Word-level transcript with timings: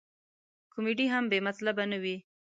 کمیډي 0.73 1.05
هم 1.13 1.23
بې 1.31 1.39
مطلبه 1.47 1.83
نه 1.91 1.97
وي. 2.03 2.17